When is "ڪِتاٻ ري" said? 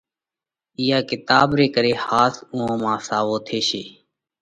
1.09-1.67